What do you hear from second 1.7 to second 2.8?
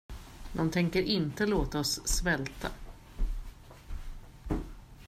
oss svälta.